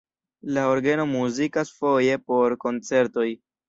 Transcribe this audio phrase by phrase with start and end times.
[0.57, 3.33] La orgeno muzikas foje por koncertoj.